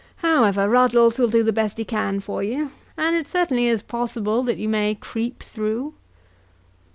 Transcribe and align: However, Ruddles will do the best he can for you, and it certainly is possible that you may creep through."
However, 0.25 0.67
Ruddles 0.67 1.19
will 1.19 1.27
do 1.27 1.43
the 1.43 1.53
best 1.53 1.77
he 1.77 1.85
can 1.85 2.21
for 2.21 2.41
you, 2.41 2.71
and 2.97 3.15
it 3.15 3.27
certainly 3.27 3.67
is 3.67 3.83
possible 3.83 4.41
that 4.41 4.57
you 4.57 4.67
may 4.67 4.95
creep 4.95 5.43
through." 5.43 5.93